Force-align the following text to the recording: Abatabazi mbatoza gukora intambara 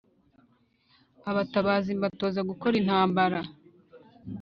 Abatabazi 1.29 1.89
mbatoza 1.97 2.41
gukora 2.49 2.75
intambara 2.81 3.39